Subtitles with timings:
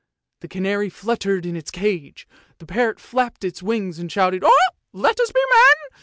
[0.39, 4.43] The canary fluttered in its cage: the parrot flapped its wings and shouted,"
[4.93, 5.99] Let us be men!